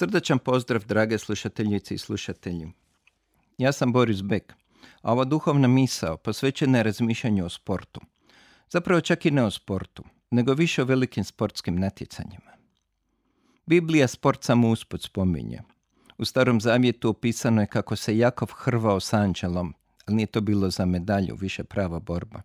[0.00, 2.72] Srdačan pozdrav, drage slušateljice i slušatelji.
[3.58, 4.54] Ja sam Boris Bek,
[5.02, 8.00] a ova duhovna misao posvećena je razmišljanju o sportu.
[8.68, 12.50] Zapravo čak i ne o sportu, nego više o velikim sportskim natjecanjima.
[13.66, 15.60] Biblija sport samo usput spominje.
[16.18, 19.74] U starom zavjetu opisano je kako se Jakov hrvao s anđelom,
[20.06, 22.42] ali nije to bilo za medalju, više prava borba.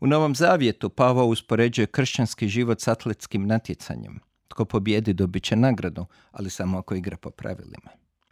[0.00, 4.25] U Novom zavjetu Pavao uspoređuje kršćanski život s atletskim natjecanjem.
[4.56, 7.90] Tko pobjedi dobit će nagradu, ali samo ako igra po pravilima.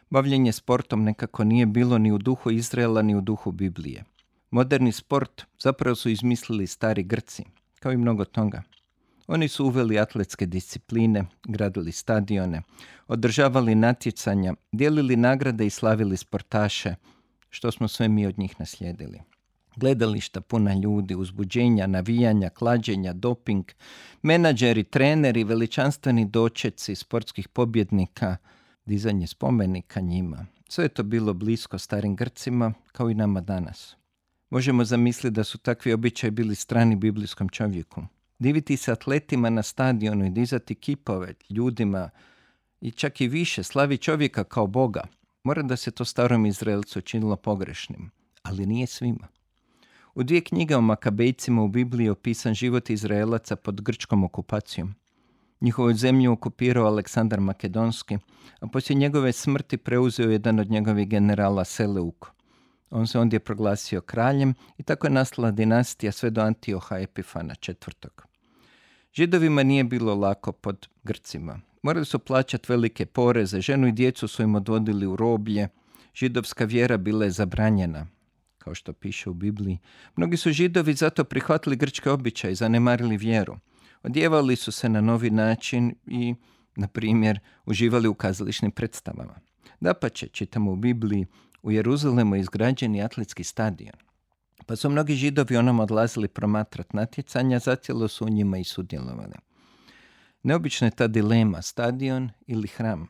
[0.09, 4.03] Bavljenje sportom nekako nije bilo ni u duhu Izraela, ni u duhu Biblije.
[4.51, 7.43] Moderni sport zapravo su izmislili stari Grci,
[7.79, 8.63] kao i mnogo toga.
[9.27, 12.61] Oni su uveli atletske discipline, gradili stadione,
[13.07, 16.95] održavali natjecanja, dijelili nagrade i slavili sportaše,
[17.49, 19.21] što smo sve mi od njih naslijedili
[19.75, 23.65] gledališta puna ljudi, uzbuđenja, navijanja, klađenja, doping,
[24.21, 28.37] menadžeri, treneri, veličanstveni dočeci sportskih pobjednika,
[28.85, 30.45] dizanje spomenika njima.
[30.69, 33.95] Sve je to bilo blisko starim Grcima, kao i nama danas.
[34.49, 38.03] Možemo zamisliti da su takvi običaji bili strani biblijskom čovjeku.
[38.39, 42.09] Diviti se atletima na stadionu i dizati kipove ljudima
[42.81, 45.03] i čak i više slavi čovjeka kao Boga.
[45.43, 48.11] Mora da se to starom Izraelcu činilo pogrešnim,
[48.43, 49.27] ali nije svima.
[50.15, 54.95] U dvije knjige o Makabejcima u Bibliji je opisan život Izraelaca pod grčkom okupacijom.
[55.61, 58.17] Njihovu zemlju okupirao Aleksandar Makedonski,
[58.59, 62.27] a poslije njegove smrti preuzeo jedan od njegovih generala Seleuk.
[62.89, 68.25] On se ondje proglasio kraljem i tako je nastala dinastija sve do Antioha Epifana četvrtog.
[69.13, 71.59] Židovima nije bilo lako pod Grcima.
[71.81, 75.67] Morali su plaćati velike poreze, ženu i djecu su im odvodili u roblje,
[76.13, 78.07] židovska vjera bila je zabranjena,
[78.65, 79.79] kao što piše u Bibliji.
[80.15, 83.57] Mnogi su židovi zato prihvatili grčke običaje i zanemarili vjeru.
[84.03, 86.35] Odjevali su se na novi način i,
[86.75, 89.35] na primjer, uživali u kazališnim predstavama.
[89.79, 91.25] Dapače, čitamo u Bibliji,
[91.63, 93.95] u Jeruzalemu je izgrađeni atletski stadion.
[94.65, 99.35] Pa su mnogi židovi onom odlazili promatrat natjecanja, zacijelo su u njima i sudjelovali.
[100.43, 103.07] Neobična je ta dilema, stadion ili hram.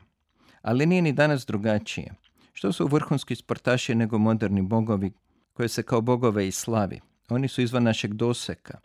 [0.62, 2.14] Ali nije ni danas drugačije.
[2.52, 5.12] Što su vrhunski sportaši nego moderni bogovi
[5.56, 7.00] koje se kao bogove i slavi.
[7.28, 8.78] Oni su izvan našeg doseka,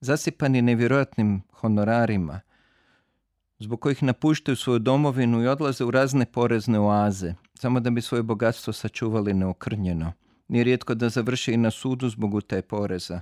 [0.00, 2.40] zasipani nevjerojatnim honorarima,
[3.58, 8.22] zbog kojih napuštaju svoju domovinu i odlaze u razne porezne oaze, samo da bi svoje
[8.22, 10.12] bogatstvo sačuvali neokrnjeno.
[10.48, 13.20] Nije rijetko da završe i na sudu zbog utaje poreza.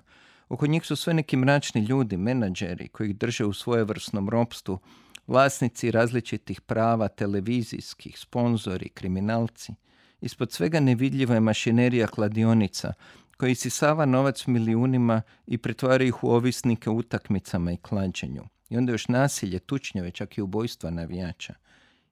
[0.48, 4.78] Oko njih su sve neki mračni ljudi, menadžeri, koji ih drže u svojevrsnom ropstvu,
[5.26, 9.74] vlasnici različitih prava, televizijskih, sponzori, kriminalci–
[10.20, 12.92] Ispod svega nevidljiva je mašinerija kladionica,
[13.36, 18.42] koji isisava novac milijunima i pretvara ih u ovisnike utakmicama i klađenju.
[18.70, 21.54] I onda još nasilje, tučnjave, čak i ubojstva navijača.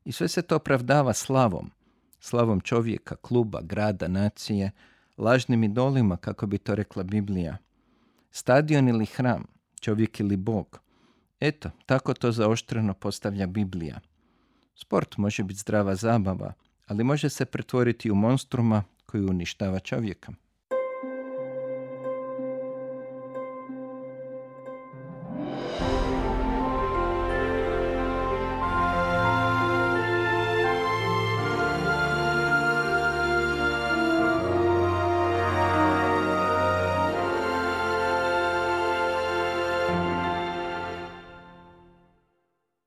[0.05, 1.71] I sve se to opravdava slavom.
[2.21, 4.71] Slavom čovjeka, kluba, grada, nacije,
[5.17, 7.57] lažnim idolima, kako bi to rekla Biblija.
[8.31, 9.45] Stadion ili hram,
[9.81, 10.81] čovjek ili Bog.
[11.41, 14.01] Eto, tako to zaoštreno postavlja Biblija.
[14.75, 16.53] Sport može biti zdrava zabava,
[16.89, 20.33] ali može se pretvoriti u monstruma koji uništava čovjeka.